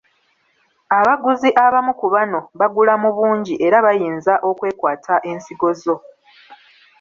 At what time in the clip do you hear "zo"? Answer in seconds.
5.81-5.95